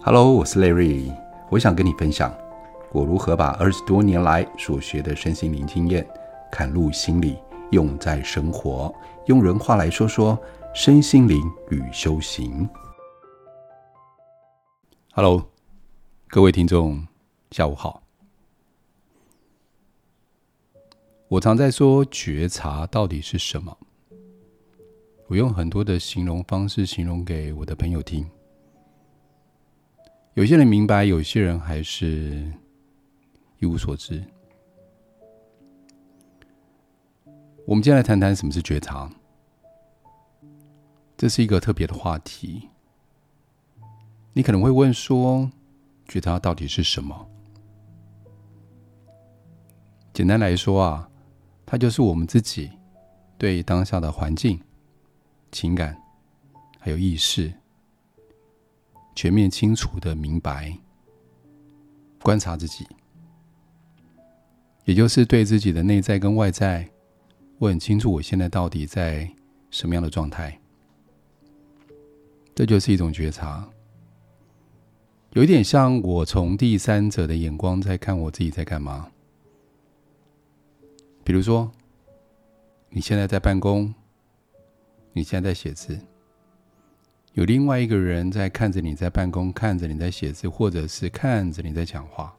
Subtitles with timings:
[0.00, 1.12] Hello，我是 Larry，
[1.50, 2.32] 我想跟你分享
[2.92, 6.08] 我如何把二十多年来所学的身心灵经验，
[6.52, 7.36] 嵌入心里，
[7.72, 8.94] 用在生活，
[9.26, 10.38] 用人话来说说
[10.72, 12.66] 身心灵与修行。
[15.12, 15.50] Hello，
[16.28, 17.04] 各位听众，
[17.50, 18.00] 下午好。
[21.26, 23.76] 我常在说觉察到底是什么？
[25.26, 28.24] 我用很多的形容方式形容给我的朋友听。
[30.38, 32.48] 有些人明白，有些人还是
[33.58, 34.22] 一无所知。
[37.66, 39.10] 我们今天来谈谈什么是觉察。
[41.16, 42.68] 这是一个特别的话题。
[44.32, 45.50] 你可能会问说，
[46.06, 47.28] 觉察到底是什么？
[50.12, 51.10] 简单来说啊，
[51.66, 52.70] 它就是我们自己
[53.36, 54.60] 对当下的环境、
[55.50, 56.00] 情感
[56.78, 57.52] 还有意识。
[59.18, 60.78] 全面清楚的明白，
[62.22, 62.86] 观察自己，
[64.84, 66.88] 也就是对自己的内在跟外在，
[67.58, 69.28] 我很清楚我现在到底在
[69.72, 70.56] 什么样的状态。
[72.54, 73.68] 这就是一种觉察，
[75.32, 79.10] 有一点像我从第三者的眼光在看我自己在干嘛。
[81.24, 81.68] 比如说，
[82.90, 83.92] 你现在在办公，
[85.12, 85.98] 你现在在写字。
[87.34, 92.34] 有另外一个人在看着你在办公，看着你在写字，或者是看着你在讲话。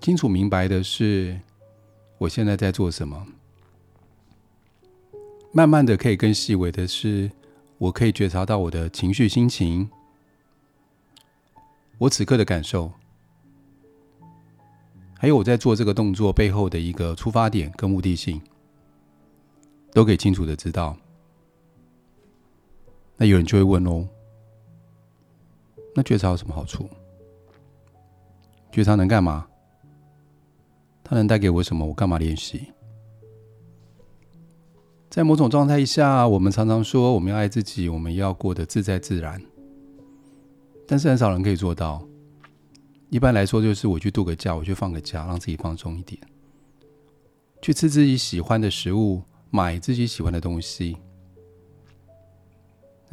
[0.00, 1.40] 清楚明白的是，
[2.18, 3.26] 我现在在做什么。
[5.50, 7.30] 慢慢的，可以更细微的是，
[7.78, 9.88] 我可以觉察到我的情绪、心情，
[11.96, 12.92] 我此刻的感受，
[15.16, 18.42] 还有我在做这个动作背后的一个出发点跟目的性，
[19.92, 20.98] 都可以清楚的知道。
[23.16, 24.06] 那有人就会问喽，
[25.94, 26.88] 那觉察有什么好处？
[28.72, 29.46] 觉察能干嘛？
[31.04, 31.86] 它能带给我什么？
[31.86, 32.72] 我干嘛练习？
[35.08, 39.40] 在某种状态下，我们常常说我们要爱自己，我们要过得自在自然，
[40.88, 42.04] 但是很少人可以做到。
[43.10, 46.20] 一般来说，就是我去度个假，我去放个假，让自己放松一点，
[47.62, 50.96] 去吃自己喜欢的食物，买自己喜欢的东西。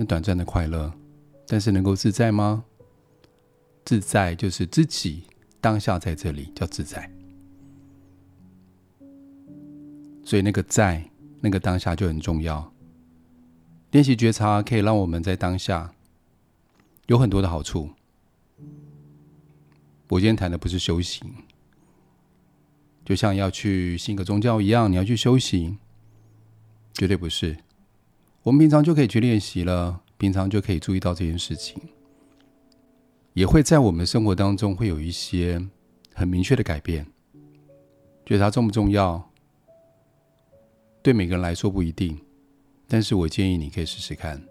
[0.05, 0.91] 短暂的快乐，
[1.47, 2.65] 但是能够自在吗？
[3.83, 5.23] 自在就是自己
[5.59, 7.11] 当下在这里叫自在，
[10.23, 11.03] 所以那个在
[11.39, 12.71] 那个当下就很重要。
[13.91, 15.93] 练习觉察可以让我们在当下
[17.07, 17.89] 有很多的好处。
[20.07, 21.27] 我今天谈的不是修行，
[23.03, 25.77] 就像要去信个宗教一样，你要去修行，
[26.93, 27.57] 绝对不是。
[28.43, 31.79] 我们平常就可以去练习了，平常就可以注意到这件事情，
[33.33, 35.63] 也会在我们的生活当中会有一些
[36.15, 37.05] 很明确的改变。
[38.25, 39.29] 觉得它重不重要？
[41.03, 42.19] 对每个人来说不一定，
[42.87, 44.41] 但是我建议你可以试试看。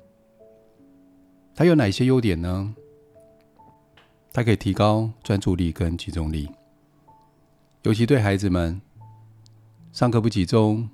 [1.54, 2.74] 它有哪些优点呢？
[4.32, 6.48] 它可以提高专注力跟集中力，
[7.82, 8.80] 尤其对孩子们，
[9.92, 10.88] 上课不集中，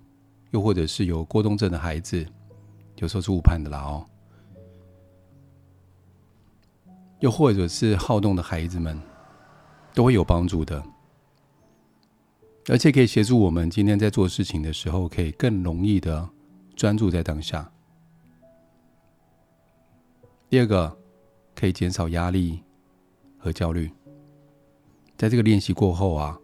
[0.53, 2.27] 又或者是有过动症的孩子。
[2.97, 4.07] 有时候是误判的啦哦，
[7.21, 9.01] 又或者是好动的孩子们，
[9.95, 10.83] 都会有帮助的，
[12.69, 16.29] 而且可以协助我们今天在做事情的时候，可以更容易的
[16.75, 17.71] 专注在当下。
[20.49, 20.97] 第二个，
[21.55, 22.63] 可以减少压力
[23.39, 23.91] 和焦虑。
[25.17, 26.39] 在这个练习过后啊，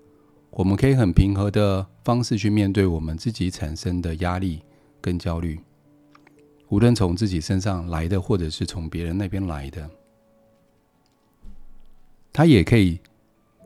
[0.50, 4.62] 我们可以很平和的方式去面对我们自己产生的压力
[5.00, 5.60] 跟焦虑。
[6.72, 9.90] 无论从自己身上来的，或者是从别人那边来的，
[12.32, 12.98] 它也可以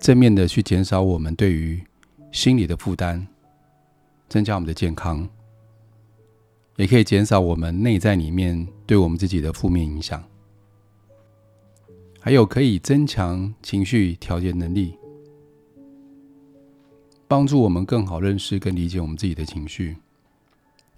[0.01, 1.81] 正面的去减少我们对于
[2.33, 3.25] 心理的负担，
[4.29, 5.29] 增加我们的健康，
[6.75, 10.21] 也可以减少我们内在里面对我们自己的负面影响，
[12.19, 14.97] 还有可以增强情绪调节能力，
[17.29, 19.97] 帮助我们更好认识跟理解我们自己的情绪，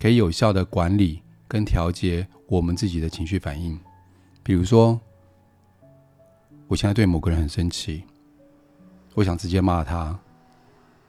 [0.00, 1.20] 可以有效的管理。
[1.48, 3.80] 跟调节我们自己的情绪反应，
[4.42, 5.00] 比如说，
[6.66, 8.04] 我现在对某个人很生气，
[9.14, 10.20] 我想直接骂他，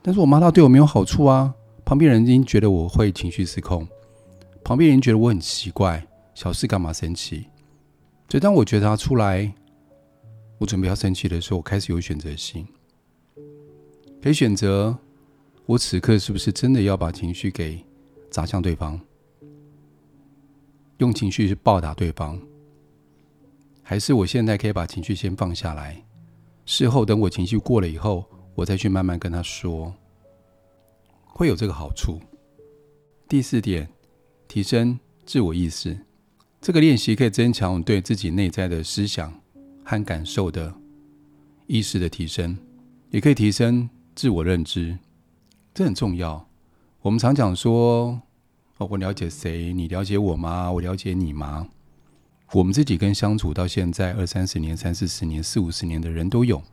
[0.02, 1.54] 但是我骂他对我没有好处啊。
[1.84, 3.86] 旁边人已经觉得我会情绪失控，
[4.64, 7.48] 旁边人觉得我很奇怪，小事干嘛生气？
[8.30, 9.52] 所以当我觉察出来，
[10.60, 12.68] 我准备要生气的时候，我开始有选择性，
[14.22, 14.96] 可以选择
[15.66, 17.84] 我此刻是不是真的要把情绪给
[18.30, 19.02] 砸向对方。
[21.00, 22.40] 用情绪去报答对方，
[23.82, 26.04] 还是我现在可以把情绪先放下来，
[26.66, 29.94] 事后等我情绪过了以后，我再去慢慢跟他说，
[31.26, 32.20] 会有这个好处。
[33.30, 33.90] 第四点，
[34.48, 35.98] 提升自我意识，
[36.60, 39.34] 这个练习可以增强我对自己内在的思想
[39.86, 40.74] 和感受的
[41.68, 42.58] 意识的提升，
[43.10, 44.98] 也可以提升自我认知，
[45.74, 46.46] 这很重要。
[47.02, 48.22] 我们常讲说，
[48.80, 49.74] 哦，我了解谁？
[49.74, 50.72] 你了解我吗？
[50.72, 51.68] 我了解你吗？
[52.54, 56.64] 我们自己跟相处到现在二三十年、三四十年、四五十年的人都有，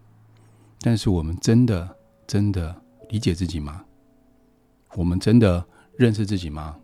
[0.81, 2.81] 但是我们真的真的
[3.11, 3.85] 理解自己吗？
[4.95, 5.67] 我们真的
[5.97, 6.77] 认识自己吗？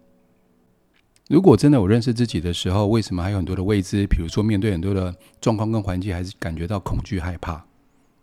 [1.28, 4.04] 如果真的我认识自己的时候，为什么还有很多的未知？
[4.08, 7.52] 比如说面对很多的状况跟环境，还是感觉到恐惧害怕？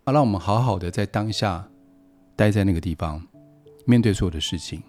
[0.03, 1.65] 啊，让我们好好的在当下
[2.35, 3.25] 待在那个地方，
[3.85, 4.83] 面对所有的事情。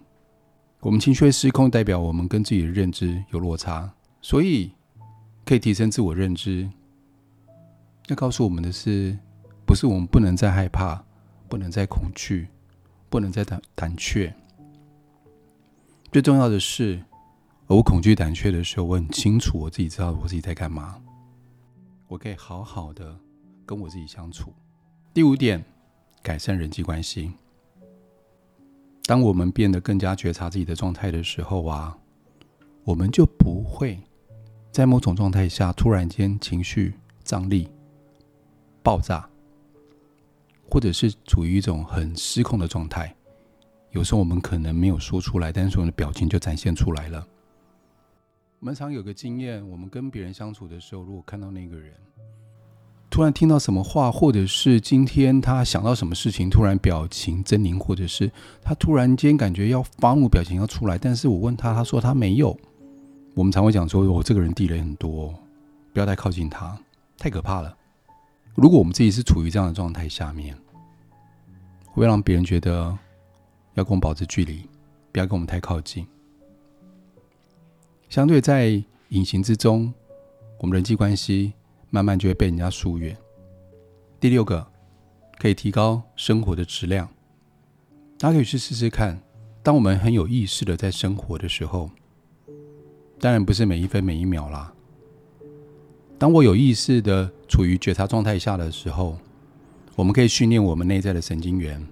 [0.80, 3.90] 我们情绪会失控，代表我们跟自己的认知有落差，
[4.20, 4.72] 所以。
[5.42, 6.70] 可以提升自我认知，
[8.06, 9.18] 要告诉我们的是，
[9.66, 11.02] 不是我们不能再害怕，
[11.48, 12.46] 不能再恐惧，
[13.08, 14.32] 不能再胆胆怯。
[16.12, 17.02] 最重要的是，
[17.66, 21.00] 我恐惧胆怯的时候，我很清楚我自己知道我自己在干嘛，
[22.06, 23.18] 我可以好好的
[23.66, 24.52] 跟我自己相处。
[25.12, 25.64] 第五点，
[26.22, 27.32] 改善人际关系。
[29.10, 31.98] 当我们变得更加觉察自己的状态的时候啊，
[32.84, 33.98] 我们就不会。
[34.70, 37.66] 在某种状态下，突然间情绪张力
[38.84, 39.28] 爆炸，
[40.70, 43.12] 或者是处于一种很失控的状态。
[43.90, 47.26] 有时候我们可能没有说出来，但是我们的表情就展现出来了。
[48.60, 51.94] 我们常有个经验，我们跟别人相处的时候，如果看到那个人
[53.10, 58.30] 突然听到什么话，或者是今天他想到什么事情，突然表情狰狞，或者是
[58.62, 62.56] 他突然间感觉要发怒，表情要出来，但是我问他，他说他没有。
[63.34, 65.34] 我们常会讲说：“我、这个人地雷很多，
[65.92, 66.78] 不要太靠近他，
[67.18, 67.76] 太可怕了。”
[68.54, 70.56] 如果我们自己是处于这样的状态下面，
[71.86, 72.96] 会让别人觉得
[73.74, 74.68] 要跟我们保持距离，
[75.10, 76.06] 不要跟我们太靠近。
[78.08, 79.92] 相对在隐形之中，
[80.58, 81.52] 我们人际关系
[81.90, 83.16] 慢慢就会被人家疏远。
[84.18, 84.66] 第六个，
[85.38, 87.08] 可以提高生活的质量。
[88.18, 89.20] 大家可以去试试看，
[89.62, 91.90] 当我们很有意识的在生活的时候。
[93.18, 94.72] 当然不是每一分每一秒啦。
[96.18, 99.18] 当我有意识的处于觉察状态下的时候，
[99.94, 101.86] 我们可以训练我们内在的神经元。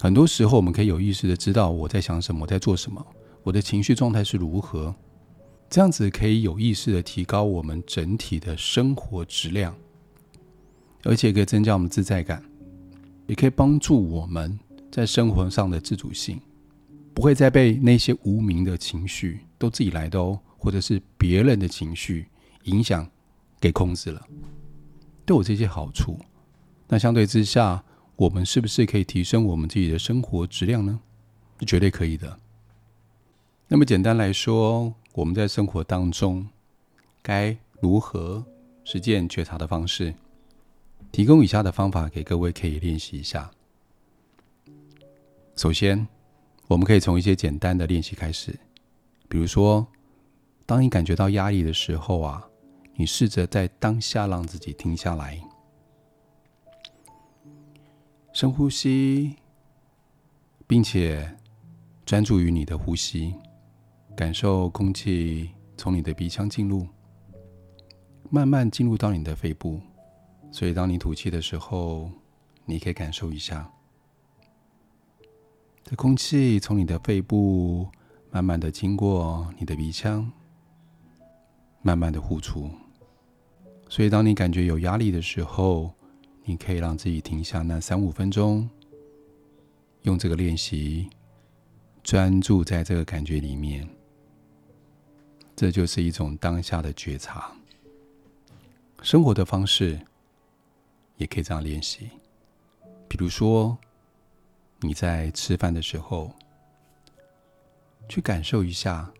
[0.00, 3.06] 很多时候，我们可以有意识的知道我在想什么，我在做什么，
[3.42, 4.94] 我的情绪状态是如何。
[5.68, 9.74] 这样子可以有意识的提高我们整体的生活质量，
[11.02, 12.42] 而且可以增加我们自在感，
[13.26, 14.58] 也可以帮助我们
[14.90, 16.40] 在生活上的自主性。
[17.12, 22.26] 不会再被那些无名的情绪都自己来的哦，或者是别人的情绪
[22.64, 23.08] 影响
[23.60, 24.20] 给控制了，
[25.24, 26.18] 都有这些好处。
[26.88, 27.84] 那相对之下，
[28.16, 31.00] 我们是不是可以提升我们自己的生活质量呢？
[31.60, 32.36] 是绝对可以的。
[33.68, 36.46] 那么简单来说，我们在生活当中
[37.22, 38.44] 该如何
[38.84, 40.14] 实践觉察的方式？
[41.10, 43.50] 提供以下的方法给各位可以练习一下。
[45.56, 46.06] 首先。
[46.66, 48.58] 我们可以从一些简单的练习开始，
[49.28, 49.86] 比如说，
[50.64, 52.42] 当你感觉到压力的时候啊，
[52.94, 55.38] 你试着在当下让自己停下来，
[58.32, 59.36] 深呼吸，
[60.66, 61.36] 并且
[62.06, 63.34] 专注于你的呼吸，
[64.16, 66.86] 感受空气从你的鼻腔进入，
[68.30, 69.80] 慢慢进入到你的肺部，
[70.52, 72.08] 所以当你吐气的时候，
[72.64, 73.68] 你可以感受一下。
[75.82, 77.88] 这空气从你的肺部
[78.30, 80.30] 慢慢的经过你的鼻腔，
[81.82, 82.70] 慢慢的呼出。
[83.88, 85.92] 所以，当你感觉有压力的时候，
[86.44, 88.70] 你可以让自己停下那三五分钟，
[90.02, 91.10] 用这个练习
[92.04, 93.86] 专注在这个感觉里面。
[95.56, 97.52] 这就是一种当下的觉察。
[99.02, 100.00] 生活的方式
[101.16, 102.10] 也可以这样练习，
[103.08, 103.76] 比如说。
[104.80, 106.30] 你在吃饭的时候，
[108.06, 109.10] 去感受一下，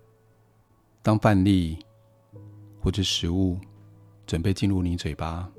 [1.00, 1.78] 当饭粒
[2.82, 3.58] 或者食物
[4.26, 5.50] 准备进入你嘴巴，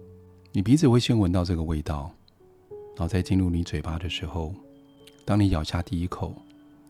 [0.51, 2.13] 你鼻子会先闻到这个味道，
[2.69, 4.53] 然后再进入你嘴巴的时候，
[5.25, 6.35] 当你咬下第一口，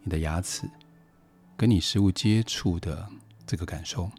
[0.04, 0.70] 你的牙齿
[1.56, 3.08] 跟你食物接触的
[3.46, 4.10] 这个感受，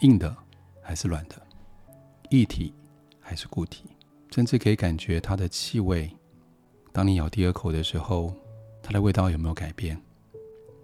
[0.00, 0.36] 硬的
[0.80, 1.40] 还是软的，
[2.30, 2.72] 液体
[3.20, 3.84] 还是固体，
[4.30, 6.10] 甚至可以感觉它的气味。
[6.92, 8.34] 当你咬第二口的时候，
[8.82, 10.00] 它的味道有没有改变？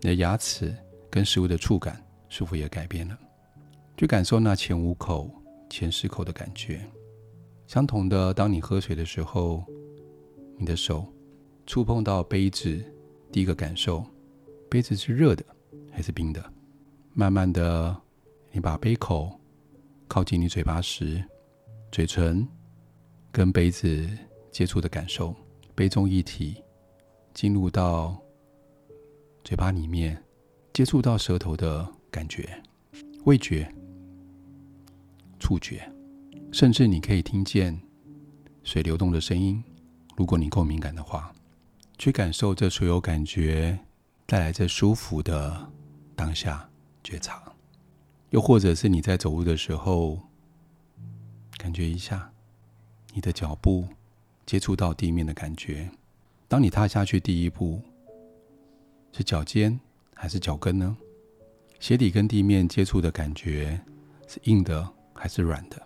[0.01, 0.75] 你的牙齿
[1.11, 3.19] 跟食物的触感是否也改变了？
[3.97, 5.31] 去感受那前五口、
[5.69, 6.81] 前十口的感觉。
[7.67, 9.63] 相同的，当你喝水的时候，
[10.57, 11.07] 你的手
[11.67, 12.83] 触碰到杯子，
[13.31, 14.05] 第一个感受，
[14.69, 15.45] 杯子是热的
[15.91, 16.53] 还是冰的？
[17.13, 17.97] 慢慢的，
[18.53, 19.39] 你把杯口
[20.07, 21.23] 靠近你嘴巴时，
[21.91, 22.47] 嘴唇
[23.33, 24.09] 跟杯子
[24.51, 25.35] 接触的感受，
[25.75, 26.63] 杯中液体
[27.35, 28.17] 进入到
[29.45, 30.23] 嘴巴里面，
[30.73, 32.63] 接触到舌头的感觉，
[33.25, 33.73] 味觉、
[35.39, 35.91] 触觉。
[36.53, 37.81] 甚至你可以听见
[38.65, 39.63] 水流动的声音，
[40.17, 41.33] 如果你够敏感的话，
[41.99, 43.79] 去感受这所有感觉
[44.27, 45.71] 带来这舒服的
[46.21, 46.69] 当下
[47.03, 47.51] 觉察，
[48.29, 50.21] 又或者是你在走路的时候，
[51.57, 52.31] 感觉一下
[53.15, 53.89] 你的脚步
[54.45, 55.91] 接触到地面的感觉。
[56.47, 57.81] 当你踏下去第一步，
[59.13, 59.81] 是脚尖
[60.15, 60.95] 还是脚跟呢？
[61.79, 63.81] 鞋底跟地面接触的感觉
[64.29, 65.83] 是硬的还是软的？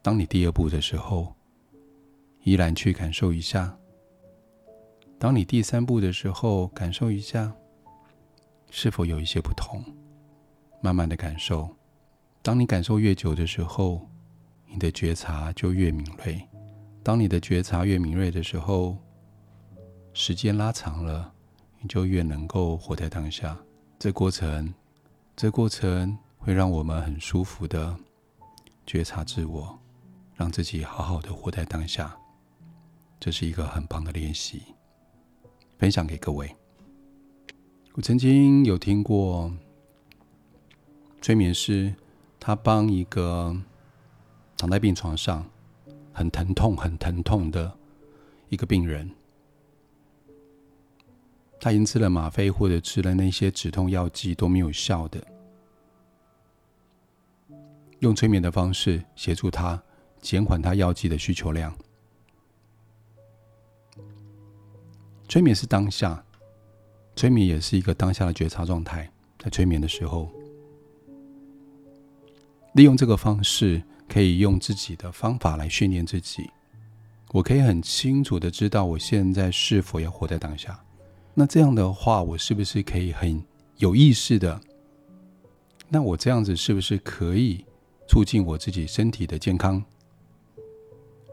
[0.00, 1.34] 当你第二步的时候，
[2.44, 3.76] 依然去感受一下；
[5.18, 7.54] 当你第三步的时候，感受一下，
[8.76, 9.84] 是否有一些不同？
[10.80, 11.68] 慢慢的感受。
[12.42, 14.10] 当你感受越久的时候，
[14.66, 16.44] 你的觉察就越敏锐。
[17.00, 18.98] 当你的觉察越敏锐的时候，
[20.12, 21.32] 时间拉长了，
[21.78, 23.56] 你就越能够活在当下。
[23.96, 24.74] 这过程，
[25.36, 27.96] 这过程会让我们很舒服的
[28.84, 29.78] 觉察自我。
[30.34, 32.18] 让自己好好的活在当下，
[33.20, 34.74] 这是一个很棒的练习，
[35.78, 36.52] 分享给各位。
[37.96, 39.52] 我曾经有听过
[41.22, 41.94] 催眠师，
[42.40, 43.56] 他帮一个
[44.56, 45.48] 躺在病床上
[46.12, 47.72] 很疼痛、很疼痛的
[48.48, 49.08] 一个病人，
[51.60, 55.24] 他已经吃了吗啡或者吃了那些止痛药剂都没有效的，
[58.00, 59.80] 用催眠的方式协助他。
[60.20, 61.76] 减缓他药剂的需求量。
[65.28, 66.24] 催眠是当下，
[67.16, 69.08] 催眠也是一个当下的觉察状态。
[69.38, 70.30] 在催眠的时候，
[72.72, 76.48] 利用这个方式，可以用自己的方法来训练自己。
[77.30, 80.82] 我可以很清楚的知道我现在是否要活在当下。
[81.34, 83.42] 那这样的话，我是不是可以很
[83.76, 84.60] 有意识的？
[85.88, 87.64] 那我这样子是不是可以
[88.08, 89.84] 促进我自己身体的健康？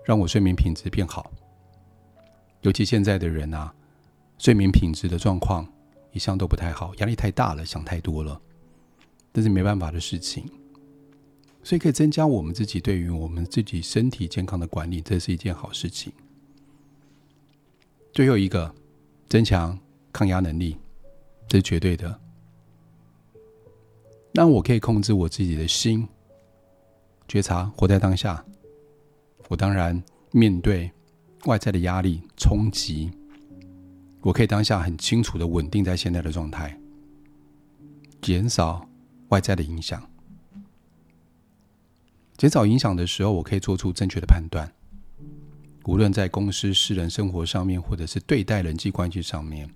[0.03, 1.31] 让我睡眠品质变好，
[2.61, 3.73] 尤其现在的人啊，
[4.41, 5.71] 睡眠品质的状况
[6.13, 8.41] 一向都不太好，压力太大了，想太多了，
[9.31, 10.49] 这是没办法的事情。
[11.61, 16.11] 所以可以增加我们自己对于我们自己身体健康的管理，这是一件好事情。
[18.11, 18.73] 最后一个，
[19.29, 19.77] 增强
[20.11, 20.75] 抗压能力，
[21.47, 22.19] 这是绝对的。
[24.31, 26.07] 那我可以控制我自己的心，
[27.27, 28.43] 觉察，活在当下。
[29.49, 30.91] 我当然面对
[31.45, 33.11] 外在的压力冲击，
[34.21, 36.79] 我可以当下很清楚的稳定在现在的状态，
[38.21, 38.87] 减少
[39.29, 40.01] 外在的影响。
[42.37, 44.71] 减少影响的时候，我可以做出正确的判断。
[45.85, 49.69] 无论在公司、私人生活上面，或者是对待人际关系上面，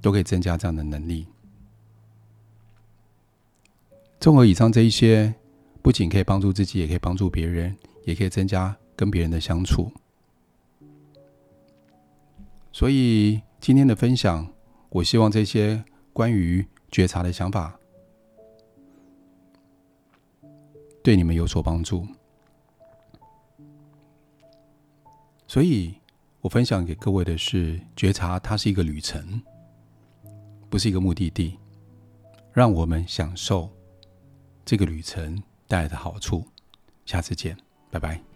[0.00, 1.26] 都可以增加这样的能力。
[4.18, 5.34] 综合以上这一些，
[5.82, 7.76] 不仅可以帮助自己，也可以帮助别人。
[8.04, 9.92] 也可以增加跟别人的相处，
[12.78, 14.48] 所以今天的分享，
[14.90, 17.76] 我希望这些关于觉察的想法，
[21.02, 22.06] 对你们有所帮助。
[25.48, 25.92] 所以
[26.40, 29.42] 我分享给各位的是，觉察它是一个旅程，
[30.70, 31.58] 不是一个目的地，
[32.52, 33.68] 让我们享受
[34.64, 36.46] 这个旅程带来的好处。
[37.04, 37.58] 下次见。
[37.90, 38.27] 拜拜。